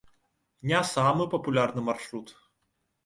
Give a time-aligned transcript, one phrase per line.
[0.71, 2.37] Не самы папулярны маршрут.